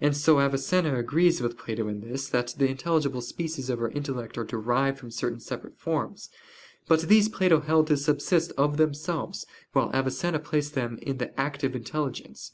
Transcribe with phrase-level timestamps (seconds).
[0.00, 4.38] And so Avicenna agrees with Plato in this, that the intelligible species of our intellect
[4.38, 6.30] are derived from certain separate forms;
[6.86, 11.74] but these Plato held to subsist of themselves, while Avicenna placed them in the "active
[11.74, 12.52] intelligence."